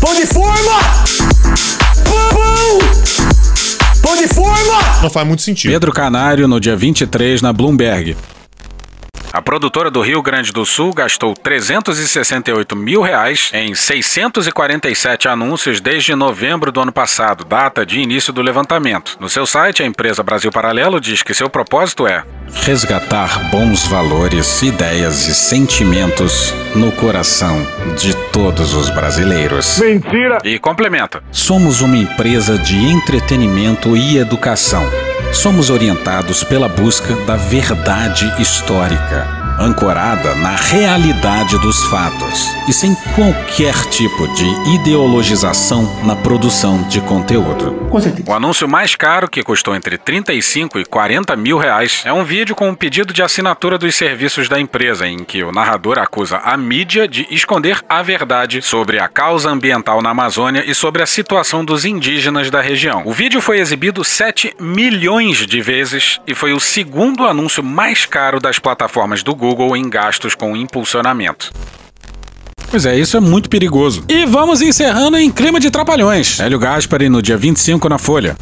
[0.00, 0.80] Pão de forma!
[2.04, 2.78] Pão!
[4.02, 5.02] Pão de forma!
[5.02, 5.72] Não faz muito sentido.
[5.72, 8.14] Pedro Canário, no dia 23, na Bloomberg.
[9.30, 16.14] A produtora do Rio Grande do Sul gastou 368 mil reais em 647 anúncios desde
[16.14, 19.18] novembro do ano passado, data de início do levantamento.
[19.20, 22.24] No seu site, a empresa Brasil Paralelo diz que seu propósito é
[22.64, 27.66] resgatar bons valores, ideias e sentimentos no coração
[27.98, 29.78] de todos os brasileiros.
[29.78, 30.38] Mentira!
[30.42, 34.88] E complementa: somos uma empresa de entretenimento e educação.
[35.32, 39.47] Somos orientados pela busca da verdade histórica, Мира.
[39.58, 47.72] Ancorada na realidade dos fatos e sem qualquer tipo de ideologização na produção de conteúdo.
[47.90, 48.30] Com certeza.
[48.30, 52.54] O anúncio mais caro, que custou entre 35 e 40 mil reais, é um vídeo
[52.54, 56.56] com um pedido de assinatura dos serviços da empresa, em que o narrador acusa a
[56.56, 61.64] mídia de esconder a verdade sobre a causa ambiental na Amazônia e sobre a situação
[61.64, 63.02] dos indígenas da região.
[63.04, 68.38] O vídeo foi exibido 7 milhões de vezes e foi o segundo anúncio mais caro
[68.38, 71.52] das plataformas do Google em gastos com impulsionamento.
[72.70, 74.04] Pois é, isso é muito perigoso.
[74.08, 76.38] E vamos encerrando em clima de trapalhões.
[76.38, 78.36] Hélio Gaspari no dia 25 na Folha.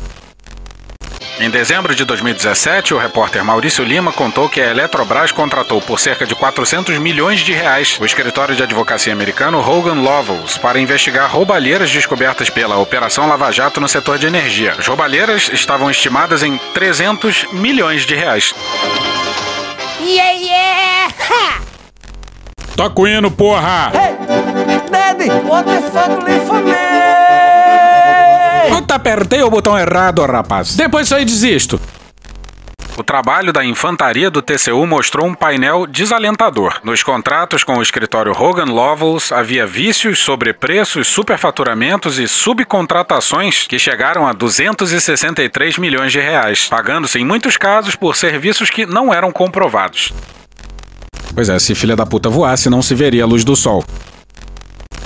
[1.38, 6.24] Em dezembro de 2017, o repórter Maurício Lima contou que a Eletrobras contratou por cerca
[6.26, 11.90] de 400 milhões de reais o escritório de advocacia americano Hogan Lovells para investigar roubalheiras
[11.90, 14.76] descobertas pela Operação Lava Jato no setor de energia.
[14.78, 18.54] As roubalheiras estavam estimadas em 300 milhões de reais.
[20.00, 20.55] Yeah, yeah!
[21.20, 21.60] Ha!
[22.76, 23.92] Toca o hino, porra!
[23.94, 24.16] Hey!
[24.90, 26.72] Daddy, what the fuck live for me?
[28.68, 30.76] Puta, apertei o botão errado, rapaz.
[30.76, 31.80] Depois só desisto.
[32.98, 36.80] O trabalho da infantaria do TCU mostrou um painel desalentador.
[36.82, 44.26] Nos contratos com o escritório Hogan Lovells havia vícios, sobrepreços, superfaturamentos e subcontratações que chegaram
[44.26, 50.10] a 263 milhões de reais, pagando-se em muitos casos por serviços que não eram comprovados.
[51.36, 53.84] Pois é, se filha da puta voasse, não se veria a luz do sol.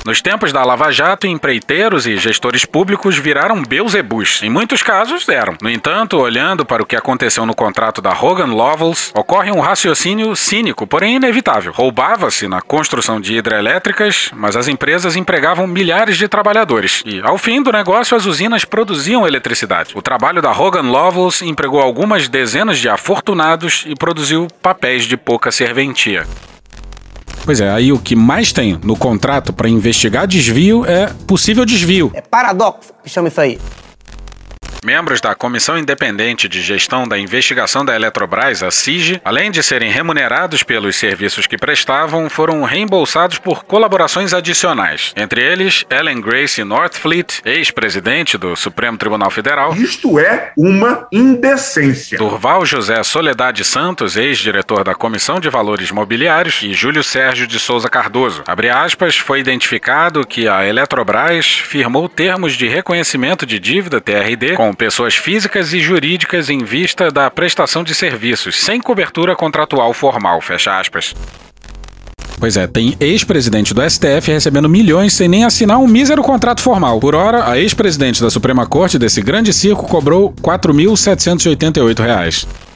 [0.05, 4.43] Nos tempos da Lava Jato, empreiteiros e gestores públicos viraram beuzebus.
[4.43, 5.57] Em muitos casos, eram.
[5.61, 10.35] No entanto, olhando para o que aconteceu no contrato da Hogan Lovells, ocorre um raciocínio
[10.35, 11.73] cínico, porém inevitável.
[11.73, 17.03] Roubava-se na construção de hidrelétricas, mas as empresas empregavam milhares de trabalhadores.
[17.05, 19.93] E, ao fim do negócio, as usinas produziam eletricidade.
[19.95, 25.53] O trabalho da Hogan Lovells empregou algumas dezenas de afortunados e produziu papéis de pouca
[25.53, 26.27] serventia.
[27.45, 32.11] Pois é, aí o que mais tem no contrato para investigar desvio é possível desvio.
[32.15, 33.59] É paradoxo que chama isso aí.
[34.85, 39.91] Membros da Comissão Independente de Gestão da Investigação da Eletrobras, a CIG, além de serem
[39.91, 45.13] remunerados pelos serviços que prestavam, foram reembolsados por colaborações adicionais.
[45.15, 49.75] Entre eles, Ellen Grace Northfleet, ex-presidente do Supremo Tribunal Federal.
[49.75, 52.17] Isto é uma indecência.
[52.17, 57.89] Durval José Soledade Santos, ex-diretor da Comissão de Valores Mobiliários, e Júlio Sérgio de Souza
[57.89, 58.43] Cardoso.
[58.47, 64.70] Abre aspas, foi identificado que a Eletrobras firmou termos de reconhecimento de dívida TRD com
[64.75, 70.79] pessoas físicas e jurídicas em vista da prestação de serviços, sem cobertura contratual formal, fecha
[70.79, 71.15] aspas.
[72.39, 76.99] Pois é, tem ex-presidente do STF recebendo milhões sem nem assinar um mísero contrato formal.
[76.99, 82.70] Por hora, a ex-presidente da Suprema Corte desse grande circo cobrou R$ 4.788.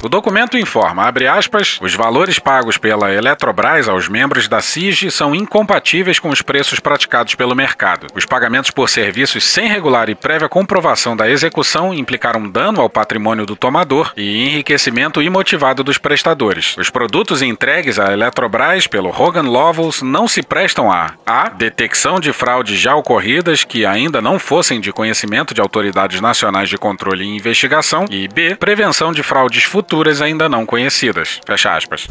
[0.00, 5.34] O documento informa, abre aspas, os valores pagos pela Eletrobras aos membros da CIG são
[5.34, 8.06] incompatíveis com os preços praticados pelo mercado.
[8.14, 13.44] Os pagamentos por serviços sem regular e prévia comprovação da execução implicaram dano ao patrimônio
[13.44, 16.76] do tomador e enriquecimento imotivado dos prestadores.
[16.78, 21.48] Os produtos entregues à Eletrobras pelo Hogan Lovells não se prestam a a.
[21.48, 26.78] detecção de fraudes já ocorridas que ainda não fossem de conhecimento de autoridades nacionais de
[26.78, 28.54] controle e investigação e b.
[28.54, 31.40] prevenção de fraudes futuras futuras ainda não conhecidas.
[31.46, 32.06] Fecha aspas.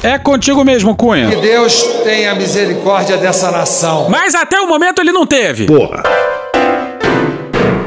[0.00, 1.28] É contigo mesmo, Cunha.
[1.28, 4.08] Que Deus tenha misericórdia dessa nação.
[4.08, 5.66] Mas até o momento ele não teve.
[5.66, 6.04] Porra.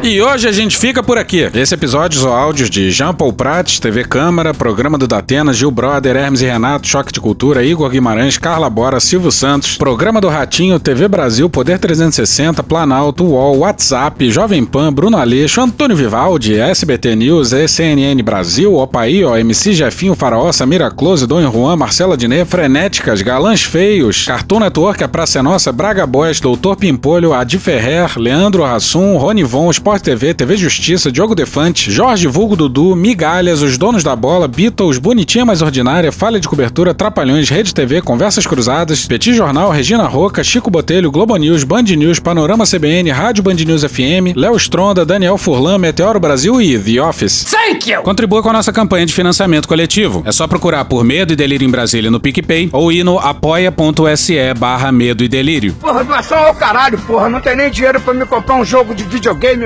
[0.06, 1.50] E hoje a gente fica por aqui.
[1.56, 6.16] Esse episódio ou áudios de Jean Paul Prates, TV Câmara, Programa do Datena, Gil Brother,
[6.16, 10.80] Hermes e Renato, Choque de Cultura, Igor Guimarães, Carla Bora, Silvio Santos, Programa do Ratinho,
[10.80, 17.52] TV Brasil, Poder 360, Planalto, UOL, WhatsApp, Jovem Pan, Bruno Aleixo, Antônio Vivaldi, SBT News,
[17.68, 24.24] CNN Brasil, Opaí, OMC Jefinho, Faraó, Samira Close, Dom Juan, Marcela Diné, Frenéticas, Galãs Feios,
[24.28, 29.44] Cartoon Network, A Praça é Nossa, Braga Boys, Doutor Pimpolho, Adi Ferrer, Leandro Rassum, Rony
[29.44, 34.48] Von, Sport TV, TV Justiça, Diogo Defante, Jorge Vulgo Dudu, Migalhas, Os Donos da Bola,
[34.48, 40.08] Beatles, Bonitinha Mais Ordinária, Falha de Cobertura, Trapalhões, Rede TV, Conversas Cruzadas, Petit Jornal, Regina
[40.08, 45.06] Roca, Chico Botelho, Globo News, Band News, Panorama CBN, Rádio Band News FM, Léo Stronda,
[45.06, 47.46] Daniel Furlan, Meteoro Brasil e The Office.
[47.46, 48.02] Thank you!
[48.04, 50.24] Contribua com a nossa campanha de financiamento coletivo.
[50.26, 54.54] É só procurar por Medo e Delírio em Brasília no PicPay ou ir no apoia.se
[54.58, 55.74] barra Medo e Delírio.
[55.74, 57.30] Porra, doação ao caralho, porra.
[57.30, 59.66] Não tem nem dinheiro pra me comprar um jogo de videogame,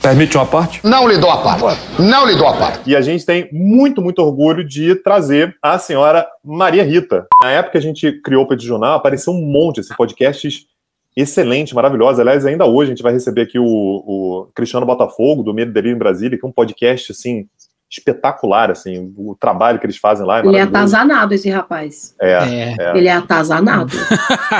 [0.00, 0.80] Permite uma parte?
[0.84, 1.80] Não lhe dou a parte.
[2.00, 2.88] Não lhe dou a parte.
[2.88, 7.26] E a gente tem muito, muito orgulho de trazer a senhora Maria Rita.
[7.42, 10.66] Na época que a gente criou o Petit Jornal, apareceu um monte, assim, podcasts
[11.16, 12.20] excelentes, maravilhosos.
[12.20, 15.96] Aliás, ainda hoje a gente vai receber aqui o, o Cristiano Botafogo, do Medo Delírio
[15.96, 17.48] em Brasília, que é um podcast, assim,
[17.90, 20.40] espetacular, assim, o trabalho que eles fazem lá.
[20.40, 22.14] É Ele é atazanado, esse rapaz.
[22.20, 22.98] É, é.
[22.98, 23.92] Ele é atazanado.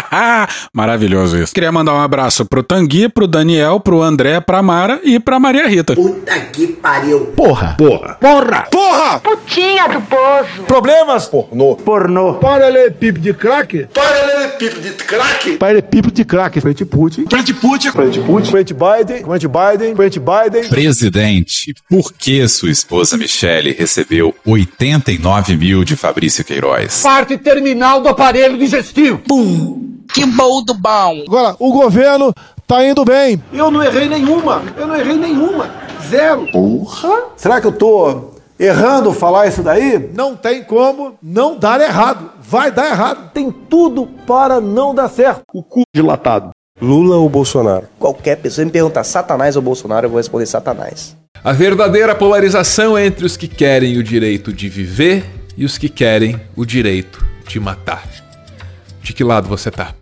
[0.72, 1.52] Maravilhoso isso.
[1.52, 5.68] Queria mandar um abraço pro Tangui, pro Daniel, pro André, pra Mara e pra Maria
[5.68, 5.94] Rita.
[5.94, 7.26] Puta que pariu.
[7.36, 7.74] Porra.
[7.76, 8.14] Porra.
[8.14, 8.66] Porra.
[8.70, 9.20] Porra.
[9.20, 10.62] Putinha do poço.
[10.66, 11.26] Problemas?
[11.26, 11.76] Pornô.
[11.76, 12.34] Pornô.
[12.34, 13.88] Paralelepípedo de crack?
[13.92, 15.56] Paralelepípedo de crack.
[15.58, 16.60] Paralelepípedo de crack.
[16.60, 17.26] Frente Putin.
[17.28, 17.90] Frente Putin.
[17.90, 18.50] Frente Putin.
[18.50, 19.24] Frente Biden.
[19.24, 19.96] Frente Biden.
[19.96, 20.68] Frente Biden.
[20.68, 27.02] Presidente, por que sua esposa Michele recebeu 89 mil de Fabrício Queiroz?
[27.02, 29.18] Parte terminal do aparelho digestivo.
[29.18, 29.98] Pum.
[30.12, 31.22] Que bom do bom.
[31.26, 32.32] Agora, o governo
[32.66, 33.42] tá indo bem.
[33.52, 34.62] Eu não errei nenhuma.
[34.76, 35.70] Eu não errei nenhuma.
[36.08, 36.46] Zero.
[36.50, 37.24] Porra.
[37.36, 40.10] Será que eu tô errando falar isso daí?
[40.14, 42.30] Não tem como não dar errado.
[42.40, 43.30] Vai dar errado.
[43.32, 45.42] Tem tudo para não dar certo.
[45.52, 46.50] O cu dilatado.
[46.80, 47.86] Lula ou Bolsonaro?
[47.98, 51.16] Qualquer pessoa me perguntar Satanás ou Bolsonaro, eu vou responder Satanás.
[51.42, 55.24] A verdadeira polarização é entre os que querem o direito de viver
[55.56, 58.08] e os que querem o direito de matar.
[59.02, 59.94] De que lado você tá?